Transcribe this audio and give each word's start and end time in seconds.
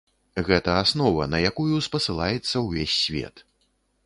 Гэта 0.47 0.77
аснова, 0.83 1.27
на 1.35 1.43
якую 1.51 1.83
спасылаецца 1.91 2.67
ўвесь 2.67 2.99
свет. 3.05 3.49